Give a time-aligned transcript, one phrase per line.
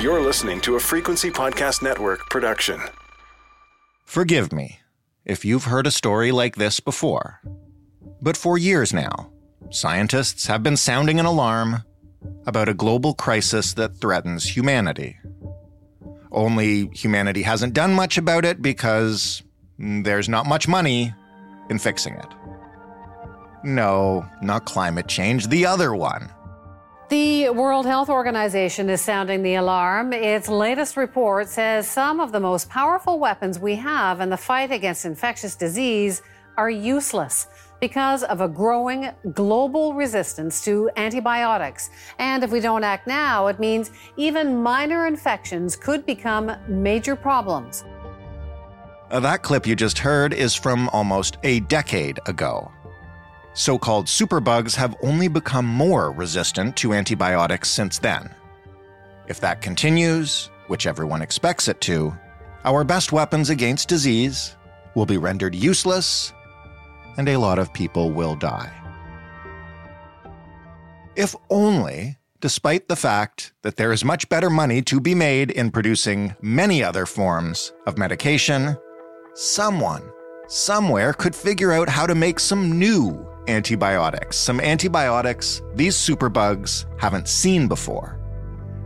[0.00, 2.80] You're listening to a Frequency Podcast Network production.
[4.06, 4.80] Forgive me
[5.26, 7.42] if you've heard a story like this before.
[8.22, 9.30] But for years now,
[9.68, 11.84] scientists have been sounding an alarm
[12.46, 15.18] about a global crisis that threatens humanity.
[16.32, 19.42] Only humanity hasn't done much about it because
[19.78, 21.12] there's not much money
[21.68, 22.28] in fixing it.
[23.64, 26.30] No, not climate change, the other one.
[27.10, 30.12] The World Health Organization is sounding the alarm.
[30.12, 34.70] Its latest report says some of the most powerful weapons we have in the fight
[34.70, 36.22] against infectious disease
[36.56, 37.48] are useless
[37.80, 41.90] because of a growing global resistance to antibiotics.
[42.20, 47.82] And if we don't act now, it means even minor infections could become major problems.
[49.10, 52.70] That clip you just heard is from almost a decade ago.
[53.60, 58.34] So called superbugs have only become more resistant to antibiotics since then.
[59.28, 62.16] If that continues, which everyone expects it to,
[62.64, 64.56] our best weapons against disease
[64.94, 66.32] will be rendered useless
[67.18, 68.72] and a lot of people will die.
[71.14, 75.70] If only, despite the fact that there is much better money to be made in
[75.70, 78.78] producing many other forms of medication,
[79.34, 80.10] someone,
[80.48, 87.28] somewhere could figure out how to make some new antibiotics, some antibiotics these superbugs haven't
[87.28, 88.18] seen before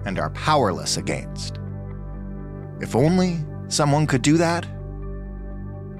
[0.04, 1.58] and are powerless against.
[2.80, 4.66] If only someone could do that,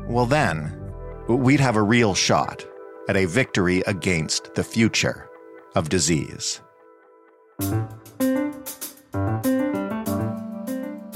[0.07, 0.79] well, then,
[1.29, 2.67] we'd have a real shot
[3.09, 5.29] at a victory against the future
[5.75, 6.61] of disease.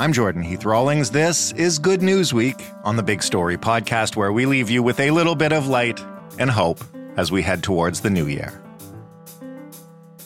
[0.00, 1.10] I'm Jordan Heath Rawlings.
[1.10, 5.00] This is Good News Week on the Big Story podcast, where we leave you with
[5.00, 6.00] a little bit of light
[6.38, 6.80] and hope
[7.18, 8.62] as we head towards the new year.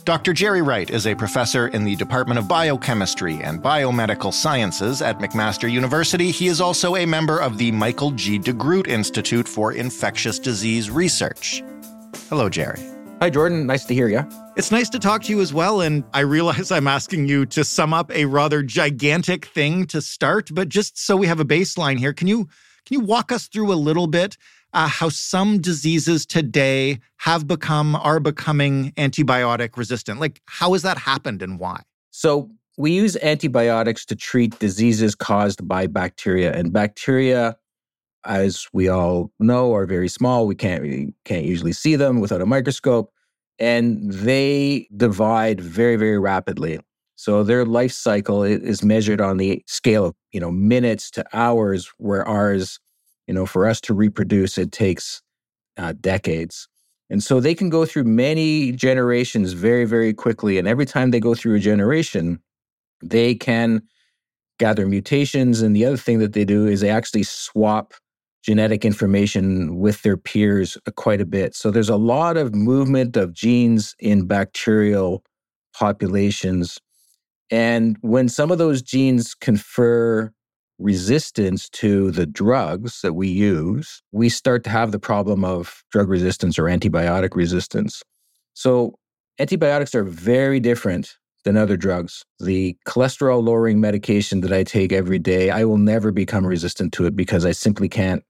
[0.04, 0.32] Dr.
[0.32, 5.70] Gerry Wright is a professor in the Department of Biochemistry and Biomedical Sciences at McMaster
[5.70, 6.32] University.
[6.32, 8.38] He is also a member of the Michael G.
[8.38, 11.62] DeGroote Institute for Infectious Disease Research.
[12.28, 12.80] Hello, Gerry.
[13.20, 13.64] Hi, Jordan.
[13.64, 14.28] Nice to hear you.
[14.56, 15.80] It's nice to talk to you as well.
[15.80, 20.50] And I realize I'm asking you to sum up a rather gigantic thing to start,
[20.52, 22.48] but just so we have a baseline here, can you
[22.84, 24.36] can you walk us through a little bit
[24.72, 30.20] uh, how some diseases today have become, are becoming antibiotic resistant.
[30.20, 31.82] Like, how has that happened and why?
[32.10, 37.56] So, we use antibiotics to treat diseases caused by bacteria, and bacteria,
[38.24, 40.46] as we all know, are very small.
[40.46, 43.12] We can't we can't usually see them without a microscope,
[43.58, 46.80] and they divide very very rapidly.
[47.14, 51.92] So their life cycle is measured on the scale of you know minutes to hours,
[51.98, 52.80] where ours
[53.26, 55.22] you know, for us to reproduce, it takes
[55.76, 56.68] uh, decades.
[57.10, 60.58] And so they can go through many generations very, very quickly.
[60.58, 62.40] And every time they go through a generation,
[63.02, 63.82] they can
[64.58, 65.60] gather mutations.
[65.60, 67.94] And the other thing that they do is they actually swap
[68.42, 71.54] genetic information with their peers uh, quite a bit.
[71.54, 75.22] So there's a lot of movement of genes in bacterial
[75.74, 76.78] populations.
[77.50, 80.32] And when some of those genes confer
[80.82, 86.08] resistance to the drugs that we use, we start to have the problem of drug
[86.08, 88.02] resistance or antibiotic resistance.
[88.54, 88.94] So,
[89.38, 92.24] antibiotics are very different than other drugs.
[92.38, 97.06] The cholesterol lowering medication that I take every day, I will never become resistant to
[97.06, 98.22] it because I simply can't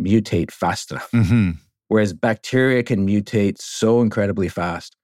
[0.00, 1.10] mutate fast enough.
[1.12, 1.50] Mm-hmm.
[1.88, 4.96] Whereas bacteria can mutate so incredibly fast.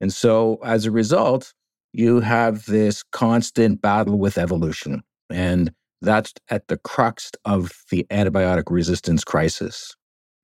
[0.00, 1.52] And so, as a result,
[1.92, 5.02] you have this constant battle with evolution.
[5.30, 9.94] And that's at the crux of the antibiotic resistance crisis.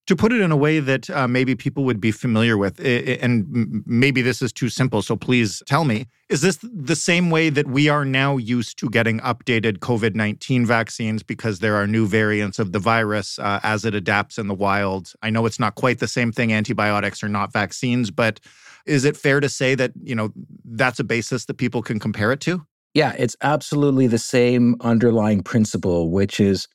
[0.08, 3.82] To put it in a way that uh, maybe people would be familiar with, and
[3.86, 7.66] maybe this is too simple, so please tell me, is this the same way that
[7.68, 12.58] we are now used to getting updated COVID 19 vaccines because there are new variants
[12.58, 15.14] of the virus uh, as it adapts in the wild?
[15.22, 16.52] I know it's not quite the same thing.
[16.52, 18.40] Antibiotics are not vaccines, but
[18.84, 20.34] is it fair to say that, you know,
[20.66, 22.66] that's a basis that people can compare it to?
[22.94, 26.68] Yeah, it's absolutely the same underlying principle, which is,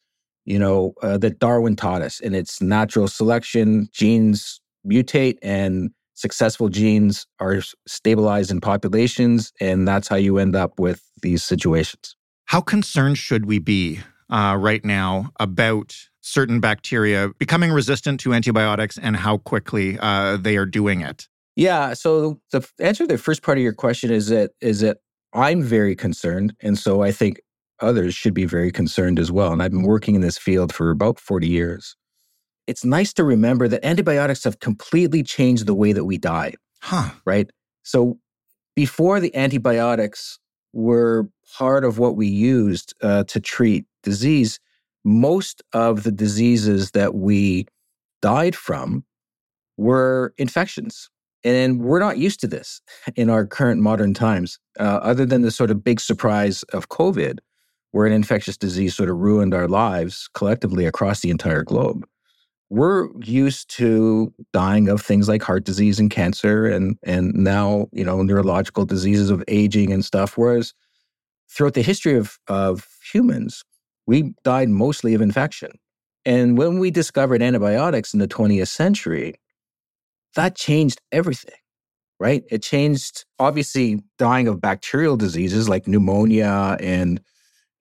[0.45, 2.19] you know, uh, that Darwin taught us.
[2.19, 3.87] And it's natural selection.
[3.93, 9.53] Genes mutate and successful genes are stabilized in populations.
[9.61, 12.15] And that's how you end up with these situations.
[12.45, 13.99] How concerned should we be
[14.29, 20.57] uh, right now about certain bacteria becoming resistant to antibiotics and how quickly uh, they
[20.57, 21.29] are doing it?
[21.55, 21.93] Yeah.
[21.93, 24.97] So the answer to the first part of your question is that is that
[25.33, 27.39] I'm very concerned, and so I think
[27.79, 29.51] others should be very concerned as well.
[29.51, 31.95] And I've been working in this field for about 40 years.
[32.67, 36.53] It's nice to remember that antibiotics have completely changed the way that we die.
[36.81, 37.09] Huh.
[37.25, 37.49] Right.
[37.83, 38.19] So
[38.75, 40.39] before the antibiotics
[40.73, 44.59] were part of what we used uh, to treat disease,
[45.03, 47.65] most of the diseases that we
[48.21, 49.03] died from
[49.77, 51.09] were infections.
[51.43, 52.81] And we're not used to this
[53.15, 57.39] in our current modern times, uh, other than the sort of big surprise of COVID,
[57.91, 62.05] where an infectious disease sort of ruined our lives collectively across the entire globe.
[62.69, 68.03] We're used to dying of things like heart disease and cancer and and now, you
[68.03, 70.37] know, neurological diseases of aging and stuff.
[70.37, 70.73] Whereas
[71.49, 73.63] throughout the history of, of humans,
[74.05, 75.71] we died mostly of infection.
[76.25, 79.33] And when we discovered antibiotics in the 20th century,
[80.35, 81.55] that changed everything,
[82.19, 82.43] right?
[82.49, 87.21] It changed, obviously, dying of bacterial diseases like pneumonia and,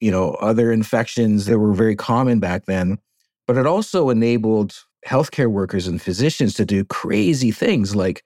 [0.00, 2.99] you know, other infections that were very common back then.
[3.47, 4.75] But it also enabled
[5.06, 8.23] healthcare workers and physicians to do crazy things like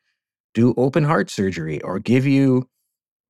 [0.54, 2.68] do open heart surgery or give you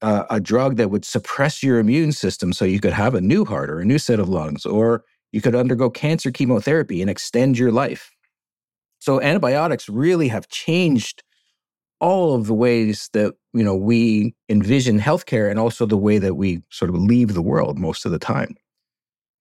[0.02, 3.70] a drug that would suppress your immune system so you could have a new heart
[3.70, 7.70] or a new set of lungs, or you could undergo cancer chemotherapy and extend your
[7.70, 8.10] life.
[9.02, 11.24] So antibiotics really have changed
[11.98, 16.36] all of the ways that you know we envision healthcare and also the way that
[16.36, 18.54] we sort of leave the world most of the time.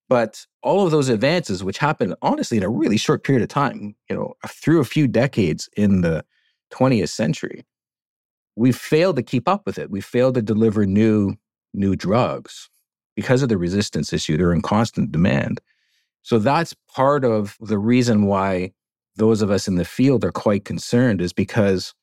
[0.09, 3.95] But all of those advances, which happened honestly in a really short period of time,
[4.09, 6.25] you know, through a few decades in the
[6.73, 7.63] 20th century,
[8.55, 9.91] we failed to keep up with it.
[9.91, 11.35] We failed to deliver new
[11.71, 12.67] new drugs
[13.15, 14.37] because of the resistance issue.
[14.37, 15.61] They're in constant demand.
[16.23, 18.71] So that's part of the reason why
[19.21, 21.93] those of us in the field are quite concerned is because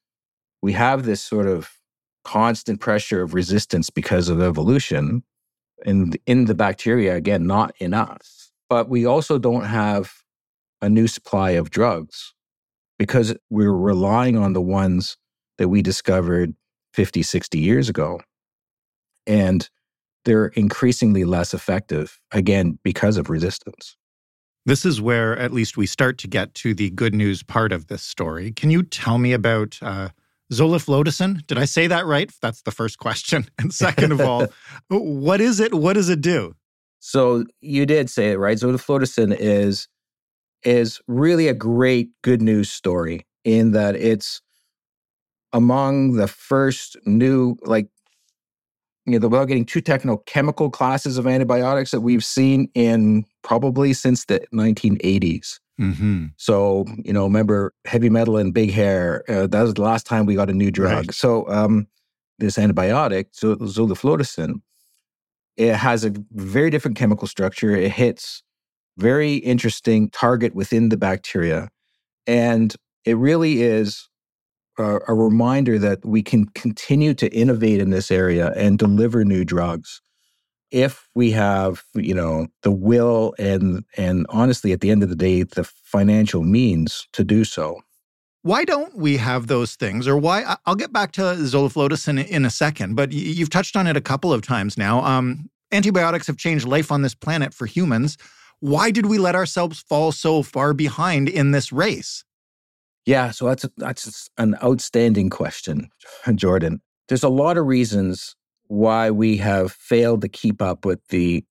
[0.63, 1.71] we have this sort of
[2.25, 5.23] constant pressure of resistance because of evolution
[5.85, 10.13] and in the bacteria again not in us but we also don't have
[10.81, 12.35] a new supply of drugs
[12.99, 15.17] because we're relying on the ones
[15.57, 16.55] that we discovered
[16.95, 18.21] 50, 60 years ago.
[19.27, 19.69] And
[20.25, 23.97] they're increasingly less effective, again, because of resistance.
[24.69, 27.87] This is where at least we start to get to the good news part of
[27.87, 28.53] this story.
[28.53, 30.11] Can you tell me about uh,
[30.53, 31.47] zoliflodacin?
[31.47, 32.31] Did I say that right?
[32.43, 33.47] That's the first question.
[33.59, 34.49] And second of all,
[34.91, 35.73] what is it?
[35.73, 36.55] What does it do?
[36.99, 38.59] So you did say it right.
[38.59, 39.89] Zoliflodacin is
[40.63, 44.43] is really a great good news story in that it's
[45.55, 47.89] among the first new, like,
[49.09, 53.93] you know, without getting too technical, chemical classes of antibiotics that we've seen in probably
[53.93, 55.59] since the 1980s.
[55.81, 56.27] Mm-hmm.
[56.37, 59.25] So, you know, remember heavy metal and big hair.
[59.29, 61.07] Uh, that was the last time we got a new drug.
[61.07, 61.15] Right.
[61.15, 61.87] So, um,
[62.39, 64.61] this antibiotic, zoliflodacin,
[65.57, 67.75] it has a very different chemical structure.
[67.75, 68.43] It hits
[68.97, 71.69] very interesting target within the bacteria,
[72.27, 74.08] and it really is
[74.79, 80.01] a, reminder that we can continue to innovate in this area and deliver new drugs
[80.71, 85.17] if we have you know the will and and honestly at the end of the
[85.17, 87.81] day the financial means to do so.
[88.43, 90.07] Why don't we have those things?
[90.07, 93.87] Or why i'll get back to zoliflodacin in, in a second but you've touched on
[93.87, 95.05] it a couple of times now.
[95.05, 98.19] Um, antibiotics have changed life on this planet for humans.
[98.61, 102.25] Why did we let ourselves fall so far behind in this race
[103.09, 105.89] yeah, so that's that's an outstanding question,
[106.35, 106.83] Jordan.
[107.09, 108.37] There's a lot of reasons
[108.67, 111.43] why we have failed to keep up with the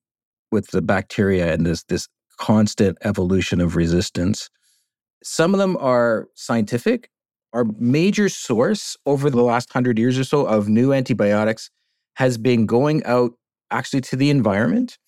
[0.52, 4.52] with the bacteria and this this constant evolution of resistance.
[5.24, 7.10] Some of them are scientific.
[7.54, 11.72] Our major source over the last 100 years or so of new antibiotics
[12.18, 13.32] has been going out
[13.72, 15.00] actually to the environment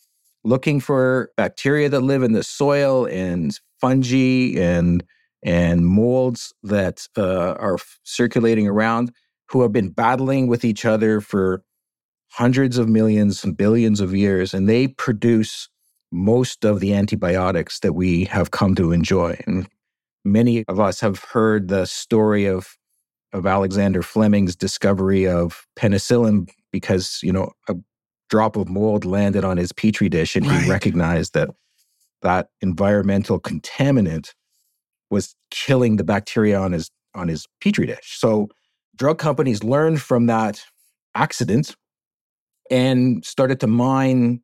[0.44, 5.04] looking for bacteria that live in the soil and fungi and
[5.44, 9.12] and molds that uh, are circulating around
[9.50, 11.64] who have been battling with each other for
[12.32, 15.70] hundreds of millions and billions of years, and they produce
[16.12, 19.40] most of the antibiotics that we have come to enjoy.
[19.48, 19.68] And
[20.24, 22.76] many of us have heard the story of
[23.32, 27.76] of Alexander Fleming's discovery of penicillin because you know a
[28.30, 30.64] drop of mold landed on his petri dish, and right.
[30.64, 31.50] he recognized that
[32.22, 34.34] that environmental contaminant
[35.10, 38.18] was killing the bacteria on his on his petri dish.
[38.20, 38.50] So
[38.96, 40.64] drug companies learned from that
[41.16, 41.76] accident
[42.70, 44.42] and started to mine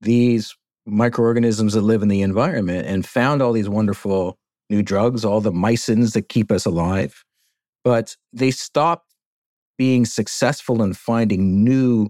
[0.00, 0.54] these
[0.86, 4.38] microorganisms that live in the environment and found all these wonderful
[4.70, 7.24] new drugs, all the mycins that keep us alive.
[7.84, 9.12] But they stopped
[9.76, 12.08] being successful in finding new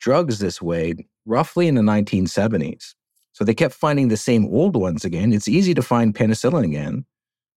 [0.00, 0.94] drugs this way
[1.26, 2.94] roughly in the 1970s.
[3.32, 5.32] So they kept finding the same old ones again.
[5.32, 7.04] It's easy to find penicillin again.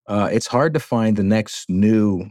[0.07, 2.29] Uh, it's hard to find the next new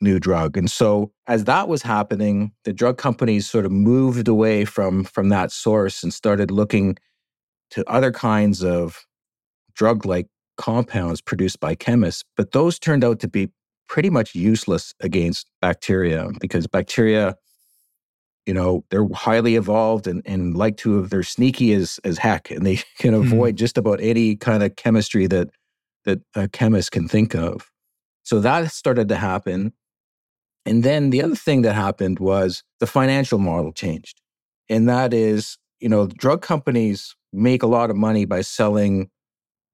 [0.00, 0.58] new drug.
[0.58, 5.30] And so as that was happening, the drug companies sort of moved away from from
[5.30, 6.96] that source and started looking
[7.70, 9.06] to other kinds of
[9.74, 13.50] drug-like compounds produced by chemists, but those turned out to be
[13.88, 17.36] pretty much useless against bacteria because bacteria
[18.46, 22.66] you know they're highly evolved and, and like to they're sneaky as as heck and
[22.66, 23.32] they can mm-hmm.
[23.32, 23.58] avoid mm.
[23.58, 25.48] just about any kind of chemistry that
[26.06, 27.70] that a chemist can think of
[28.22, 29.72] so that started to happen
[30.64, 34.20] and then the other thing that happened was the financial model changed
[34.68, 39.10] and that is you know drug companies make a lot of money by selling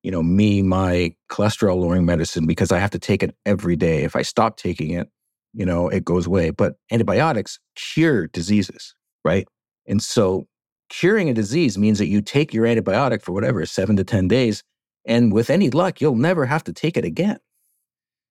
[0.03, 4.03] you know, me my cholesterol lowering medicine because I have to take it every day.
[4.03, 5.09] If I stop taking it,
[5.55, 6.51] you know, it goes away.
[6.51, 9.47] But antibiotics cure diseases, right?
[9.87, 10.47] And so
[10.89, 14.63] curing a disease means that you take your antibiotic for whatever, seven to 10 days.
[15.05, 17.39] And with any luck, you'll never have to take it again.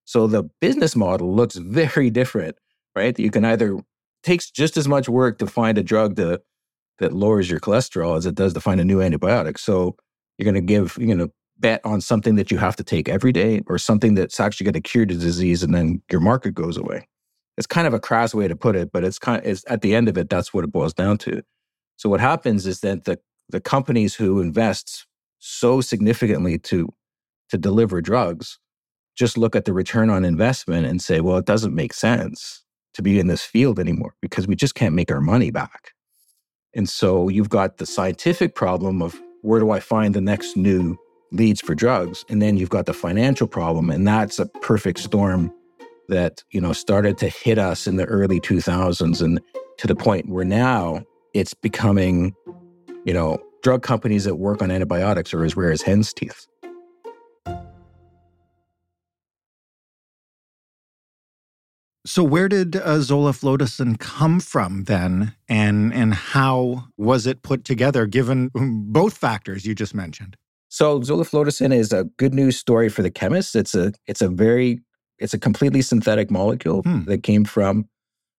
[0.05, 2.57] So the business model looks very different,
[2.95, 3.17] right?
[3.17, 3.79] You can either
[4.23, 6.41] takes just as much work to find a drug to,
[6.99, 9.57] that lowers your cholesterol as it does to find a new antibiotic.
[9.57, 9.95] So
[10.37, 13.31] you're going to give, you know, bet on something that you have to take every
[13.31, 16.77] day or something that's actually going to cure the disease and then your market goes
[16.77, 17.07] away.
[17.57, 19.81] It's kind of a crass way to put it, but it's kind of, it's, at
[19.81, 21.43] the end of it, that's what it boils down to.
[21.97, 25.05] So what happens is that the, the companies who invest
[25.43, 26.87] so significantly to,
[27.49, 28.59] to deliver drugs
[29.15, 33.01] just look at the return on investment and say, well, it doesn't make sense to
[33.01, 35.91] be in this field anymore because we just can't make our money back.
[36.73, 40.97] And so you've got the scientific problem of where do I find the next new
[41.31, 42.25] leads for drugs.
[42.29, 43.89] And then you've got the financial problem.
[43.89, 45.53] And that's a perfect storm
[46.09, 49.39] that, you know, started to hit us in the early 2000s and
[49.77, 52.35] to the point where now it's becoming,
[53.05, 56.47] you know, drug companies that work on antibiotics are as rare as hen's teeth.
[62.03, 63.01] So where did uh,
[63.99, 68.07] come from then, and and how was it put together?
[68.07, 70.35] Given both factors you just mentioned.
[70.69, 73.55] So zoliflodacin is a good news story for the chemists.
[73.55, 74.79] It's a it's a very
[75.19, 77.03] it's a completely synthetic molecule hmm.
[77.03, 77.87] that came from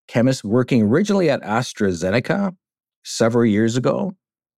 [0.09, 2.57] chemists working originally at AstraZeneca
[3.05, 4.17] several years ago.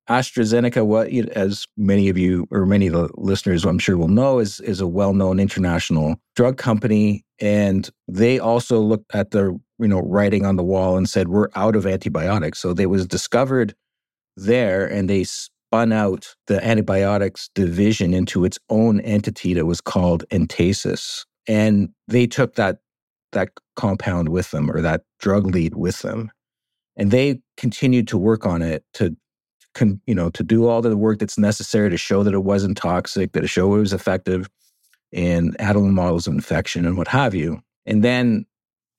[0.09, 4.39] AstraZeneca, what as many of you or many of the listeners I'm sure will know,
[4.39, 10.01] is is a well-known international drug company, and they also looked at the you know
[10.01, 12.59] writing on the wall and said we're out of antibiotics.
[12.59, 13.75] So they was discovered
[14.35, 20.23] there, and they spun out the antibiotics division into its own entity that was called
[20.29, 21.25] Entasis.
[21.47, 22.79] And they took that
[23.31, 26.29] that compound with them or that drug lead with them.
[26.95, 29.15] And they continued to work on it to
[29.73, 32.77] con, you know, to do all the work that's necessary to show that it wasn't
[32.77, 34.49] toxic, that it show it was effective
[35.11, 37.61] in animal models of infection and what have you.
[37.85, 38.45] And then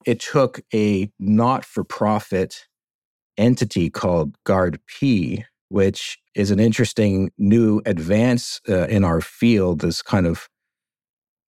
[0.07, 2.67] it took a not-for-profit
[3.37, 9.81] entity called GARD-P, which is an interesting new advance uh, in our field.
[9.81, 10.49] This kind of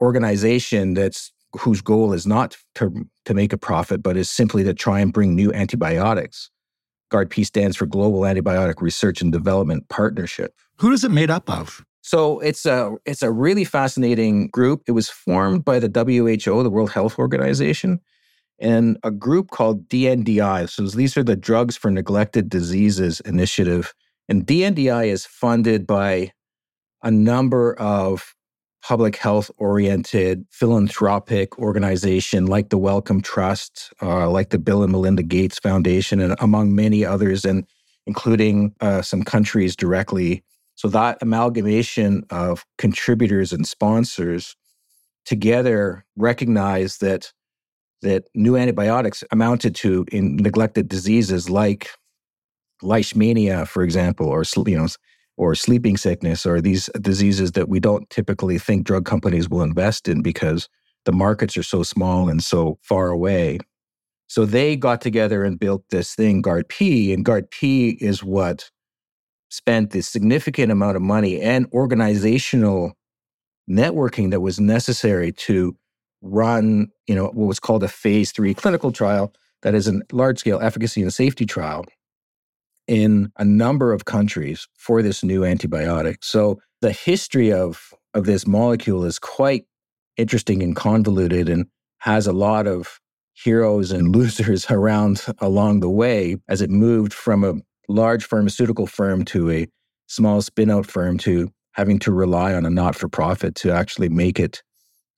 [0.00, 4.74] organization that's whose goal is not to, to make a profit, but is simply to
[4.74, 6.50] try and bring new antibiotics.
[7.10, 10.54] GARD-P stands for Global Antibiotic Research and Development Partnership.
[10.78, 11.84] Who is it made up of?
[12.02, 14.82] So it's a it's a really fascinating group.
[14.86, 18.00] It was formed by the WHO, the World Health Organization,
[18.60, 20.68] and a group called DNDI.
[20.70, 23.92] So these are the Drugs for Neglected Diseases Initiative
[24.28, 26.32] and DNDI is funded by
[27.02, 28.34] a number of
[28.86, 35.24] public health oriented philanthropic organization like the Wellcome Trust, uh, like the Bill and Melinda
[35.24, 37.66] Gates Foundation, and among many others, and
[38.06, 40.44] including uh, some countries directly.
[40.76, 44.54] So that amalgamation of contributors and sponsors
[45.24, 47.32] together recognize that
[48.02, 51.90] that new antibiotics amounted to in neglected diseases like
[52.84, 54.86] leishmania, for example, or you know,
[55.36, 60.08] or sleeping sickness, or these diseases that we don't typically think drug companies will invest
[60.08, 60.68] in because
[61.04, 63.58] the markets are so small and so far away.
[64.28, 68.70] So they got together and built this thing, GARD-P, and GARD-P is what
[69.50, 72.92] spent the significant amount of money and organizational
[73.70, 75.76] networking that was necessary to
[76.22, 80.38] run, you know, what was called a phase three clinical trial that is a large
[80.38, 81.84] scale efficacy and safety trial
[82.86, 86.18] in a number of countries for this new antibiotic.
[86.22, 89.64] So the history of, of this molecule is quite
[90.16, 91.66] interesting and convoluted and
[91.98, 93.00] has a lot of
[93.34, 97.54] heroes and losers around along the way as it moved from a
[97.88, 99.66] large pharmaceutical firm to a
[100.06, 104.62] small spin-out firm to having to rely on a not-for-profit to actually make it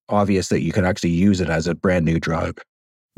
[0.09, 2.61] obvious that you can actually use it as a brand new drug.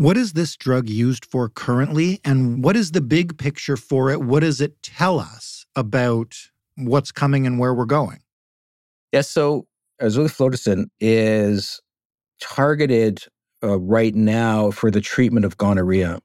[0.00, 4.22] What is this drug used for currently and what is the big picture for it?
[4.22, 6.38] What does it tell us about
[6.76, 8.20] what's coming and where we're going?
[9.12, 9.66] Yes, yeah, so
[10.00, 11.82] zoliflodacin is
[12.40, 13.24] targeted
[13.62, 16.20] uh, right now for the treatment of gonorrhea.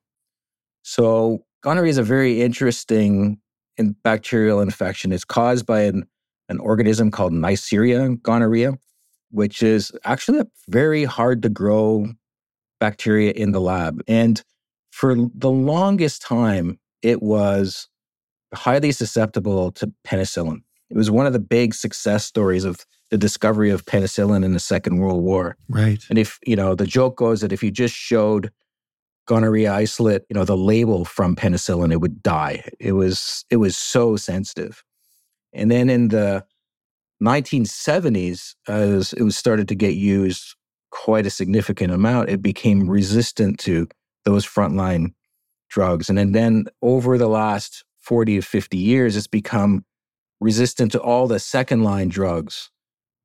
[0.83, 3.41] So, gonorrhea is a very interesting
[3.75, 5.11] in bacterial infection.
[5.11, 6.05] It's caused by an,
[6.47, 8.75] an organism called Neisseria gonorrhea,
[9.31, 12.07] which is actually a very hard to grow
[12.79, 14.01] bacteria in the lab.
[14.07, 14.41] And
[14.91, 17.87] for the longest time, it was
[18.53, 20.61] highly susceptible to penicillin.
[20.89, 24.59] It was one of the big success stories of the discovery of penicillin in the
[24.59, 25.57] Second World War.
[25.69, 26.03] Right.
[26.09, 28.51] And if, you know, the joke goes that if you just showed
[29.27, 32.63] gonorrhea isolate, you know, the label from penicillin, it would die.
[32.79, 34.83] It was it was so sensitive.
[35.53, 36.45] And then in the
[37.23, 40.54] 1970s, as it was started to get used
[40.95, 43.85] quite a significant amount, it became resistant to
[44.23, 45.13] those frontline
[45.69, 46.07] drugs.
[46.07, 49.83] And then, then over the last 40 to 50 years, it's become
[50.39, 52.71] resistant to all the second line drugs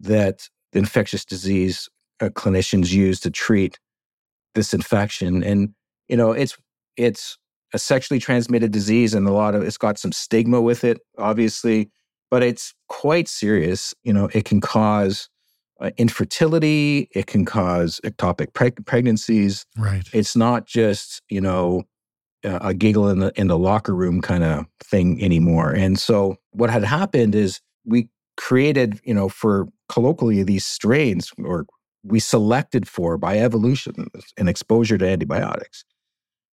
[0.01, 1.89] that infectious disease
[2.21, 3.79] uh, clinicians use to treat
[4.57, 5.45] this infection.
[5.45, 5.73] And,
[6.09, 6.57] you know, it's,
[6.97, 7.39] it's
[7.73, 11.89] a sexually transmitted disease and a lot of it's got some stigma with it, obviously,
[12.33, 13.95] but it's quite serious.
[14.03, 15.29] You know, it can cause
[15.81, 19.67] uh, infertility, it can cause ectopic preg- pregnancies.
[19.79, 20.07] Right.
[20.13, 21.85] It's not just, you know,
[22.43, 25.73] a giggle in the in the locker room kind of thing anymore.
[25.73, 28.09] And so what had happened is we
[28.39, 31.67] created, you know, for colloquially these strains or
[32.03, 34.07] we selected for by evolution
[34.39, 35.85] and exposure to antibiotics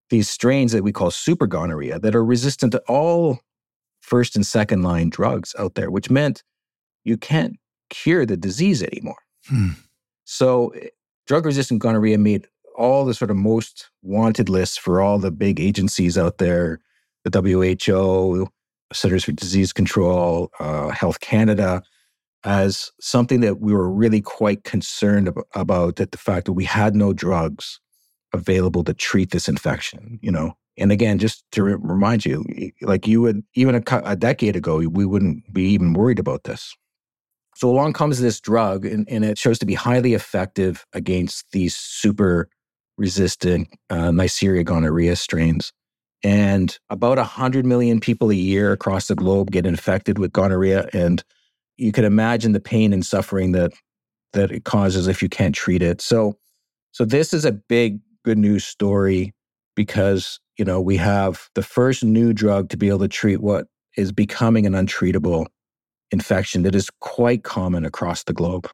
[0.09, 3.39] these strains that we call super gonorrhea that are resistant to all
[4.01, 6.43] first and second line drugs out there, which meant
[7.03, 7.57] you can't
[7.89, 9.21] cure the disease anymore.
[9.47, 9.69] Hmm.
[10.25, 10.87] So, eh,
[11.25, 12.47] drug resistant gonorrhea made
[12.77, 16.79] all the sort of most wanted lists for all the big agencies out there
[17.29, 18.47] the WHO,
[18.93, 21.83] Centers for Disease Control, uh, Health Canada
[22.43, 26.63] as something that we were really quite concerned ab- about that the fact that we
[26.63, 27.79] had no drugs
[28.33, 30.53] available to treat this infection, you know.
[30.77, 32.45] And again, just to re- remind you,
[32.81, 36.75] like you would even a, a decade ago, we wouldn't be even worried about this.
[37.57, 41.75] So along comes this drug, and, and it shows to be highly effective against these
[41.75, 42.49] super
[42.99, 45.73] resistant uh, Neisseria gonorrhea strains.
[46.23, 50.87] And about 100 million people a year across the globe get infected with gonorrhea.
[50.93, 51.23] And
[51.77, 53.71] you can imagine the pain and suffering that,
[54.33, 55.99] that it causes if you can't treat it.
[55.99, 56.37] So,
[56.91, 59.33] so this is a big good news story
[59.75, 63.65] because, you know, we have the first new drug to be able to treat what
[63.95, 65.47] is becoming an untreatable
[66.11, 68.69] infection that is quite common across the globe.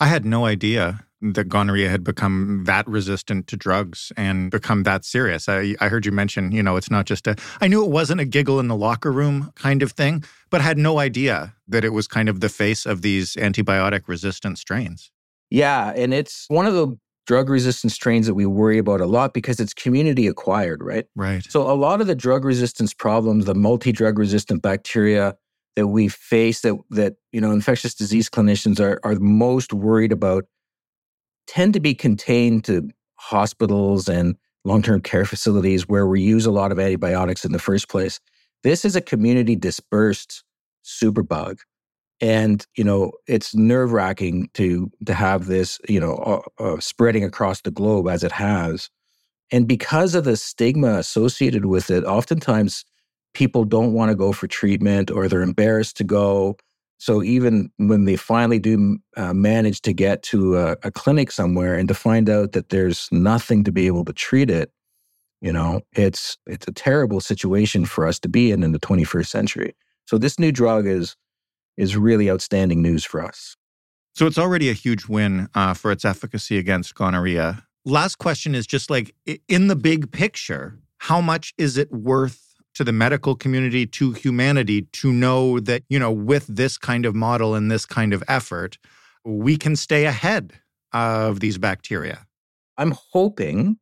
[0.00, 5.04] I had no idea that gonorrhea had become that resistant to drugs and become that
[5.04, 5.48] serious.
[5.48, 8.20] I, I heard you mention, you know, it's not just a, I knew it wasn't
[8.20, 11.90] a giggle in the locker room kind of thing, but had no idea that it
[11.90, 15.10] was kind of the face of these antibiotic resistant strains.
[15.50, 15.92] Yeah.
[15.96, 19.60] And it's one of the drug resistant strains that we worry about a lot because
[19.60, 21.06] it's community acquired, right?
[21.14, 21.44] Right.
[21.48, 25.36] So a lot of the drug resistance problems, the multi drug resistant bacteria,
[25.76, 30.44] that we face that that you know infectious disease clinicians are are most worried about
[31.46, 36.72] tend to be contained to hospitals and long-term care facilities where we use a lot
[36.72, 38.18] of antibiotics in the first place.
[38.62, 40.42] This is a community dispersed
[40.84, 41.58] superbug.
[42.20, 46.14] And, you know, it's nerve wracking to, to have this, you know,
[46.58, 48.88] uh, uh, spreading across the globe as it has.
[49.50, 52.84] And because of the stigma associated with it, oftentimes
[53.34, 56.56] people don't want to go for treatment or they're embarrassed to go.
[56.98, 61.74] So even when they finally do uh, manage to get to a, a, clinic somewhere
[61.74, 64.70] and to find out that there's nothing to be able to treat it,
[65.40, 69.26] you know, it's it's a terrible situation for us to be in in the 21st
[69.26, 69.74] century.
[70.06, 71.16] So this new drug is
[71.76, 73.56] is really outstanding news for us.
[74.14, 77.66] So it's already a huge win uh, for its efficacy against gonorrhea.
[77.84, 79.14] Last question is just like
[79.48, 84.82] in the big picture, how much is it worth to the medical community, to humanity,
[84.92, 88.78] to know that, you know, with this kind of model and this kind of effort,
[89.24, 90.52] we can stay ahead
[90.92, 92.26] of these bacteria.
[92.76, 93.78] I'm hoping,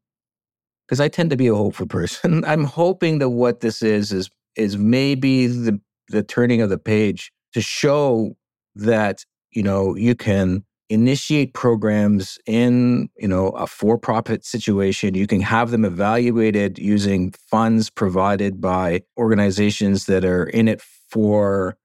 [0.86, 4.30] because I tend to be a hopeful person, I'm hoping that what this is is
[4.56, 8.36] is maybe the the turning of the page to show
[8.74, 15.14] that you know you can initiate programs in you know a for-profit situation.
[15.14, 21.76] You can have them evaluated using funds provided by organizations that are in it for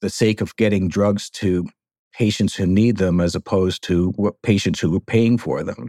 [0.00, 1.68] the sake of getting drugs to
[2.12, 5.88] patients who need them as opposed to patients who are paying for them.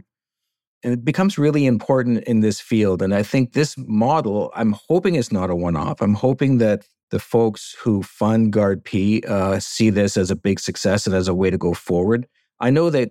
[0.84, 3.02] And it becomes really important in this field.
[3.02, 6.00] And i think this model i'm hoping it's not a one-off.
[6.00, 11.06] I'm hoping that the folks who fund GARD-P uh, see this as a big success
[11.06, 12.26] and as a way to go forward
[12.62, 13.10] I know that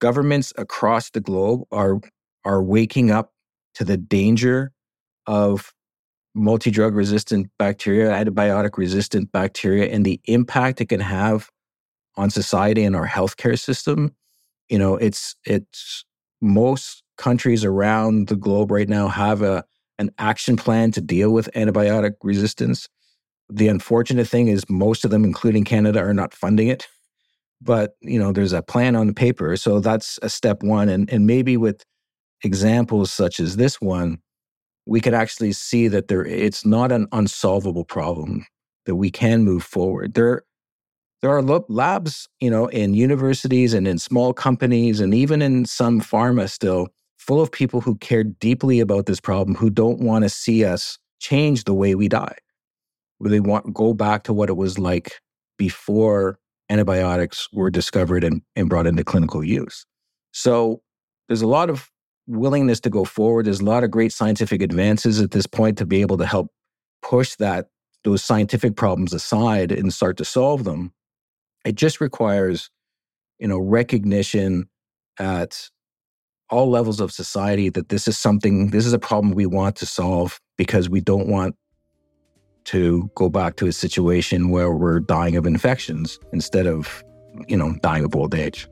[0.00, 2.00] governments across the globe are
[2.44, 3.32] are waking up
[3.74, 4.72] to the danger
[5.26, 5.72] of
[6.34, 11.50] multi-drug resistant bacteria, antibiotic resistant bacteria, and the impact it can have
[12.16, 14.14] on society and our healthcare system.
[14.70, 16.04] You know, it's it's
[16.40, 19.64] most countries around the globe right now have a
[19.98, 22.88] an action plan to deal with antibiotic resistance.
[23.50, 26.86] The unfortunate thing is most of them, including Canada, are not funding it
[27.60, 31.10] but you know there's a plan on the paper so that's a step one and
[31.10, 31.84] and maybe with
[32.44, 34.18] examples such as this one
[34.88, 38.46] we could actually see that there it's not an unsolvable problem
[38.86, 40.14] that we can move forward.
[40.14, 40.42] There
[41.20, 46.00] there are labs you know in universities and in small companies and even in some
[46.00, 50.30] pharma still full of people who care deeply about this problem who don't want to
[50.30, 52.36] see us change the way we die.
[53.20, 55.20] Really want go back to what it was like
[55.58, 59.86] before antibiotics were discovered and, and brought into clinical use.
[60.32, 60.82] So
[61.28, 61.90] there's a lot of
[62.26, 63.46] willingness to go forward.
[63.46, 66.50] There's a lot of great scientific advances at this point to be able to help
[67.02, 67.66] push that
[68.04, 70.92] those scientific problems aside and start to solve them.
[71.64, 72.70] It just requires,
[73.38, 74.68] you know, recognition
[75.18, 75.68] at
[76.50, 79.86] all levels of society that this is something, this is a problem we want to
[79.86, 81.56] solve because we don't want
[82.68, 87.02] to go back to a situation where we're dying of infections instead of,
[87.46, 88.68] you know, dying of old age.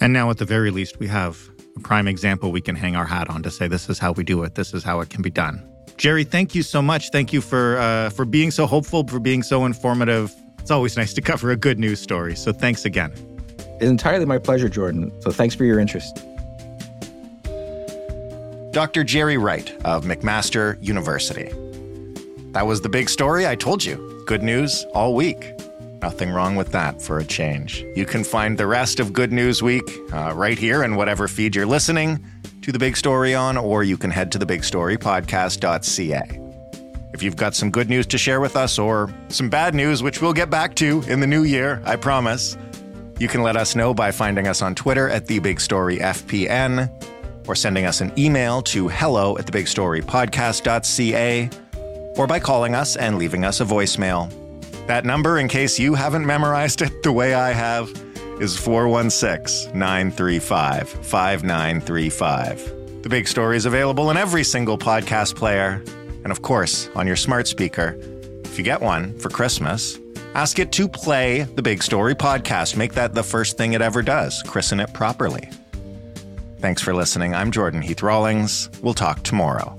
[0.00, 1.36] And now, at the very least, we have
[1.76, 4.22] a prime example we can hang our hat on to say this is how we
[4.22, 4.54] do it.
[4.54, 5.68] This is how it can be done.
[5.96, 7.10] Gerry, thank you so much.
[7.10, 10.32] Thank you for uh, for being so hopeful, for being so informative.
[10.60, 12.36] It's always nice to cover a good news story.
[12.36, 13.12] So thanks again.
[13.80, 15.12] It's entirely my pleasure, Jordan.
[15.22, 16.24] So thanks for your interest.
[18.70, 19.04] Dr.
[19.04, 21.52] Gerry Wright of McMaster University.
[22.54, 24.22] That was the big story I told you.
[24.26, 25.54] Good news all week.
[26.00, 27.84] Nothing wrong with that for a change.
[27.96, 31.56] You can find the rest of Good News Week uh, right here in whatever feed
[31.56, 32.24] you're listening
[32.62, 36.40] to the big story on, or you can head to thebigstorypodcast.ca.
[37.12, 40.22] If you've got some good news to share with us or some bad news, which
[40.22, 42.56] we'll get back to in the new year, I promise,
[43.18, 48.00] you can let us know by finding us on Twitter at TheBigStoryFPN or sending us
[48.00, 51.50] an email to hello at thebigstorypodcast.ca
[52.16, 54.32] or by calling us and leaving us a voicemail.
[54.86, 57.90] That number, in case you haven't memorized it the way I have,
[58.40, 63.02] is 416 935 5935.
[63.02, 65.82] The Big Story is available in every single podcast player,
[66.24, 67.98] and of course, on your smart speaker.
[68.44, 69.98] If you get one for Christmas,
[70.34, 72.76] ask it to play the Big Story podcast.
[72.76, 75.48] Make that the first thing it ever does, christen it properly.
[76.60, 77.34] Thanks for listening.
[77.34, 78.70] I'm Jordan Heath Rawlings.
[78.82, 79.78] We'll talk tomorrow.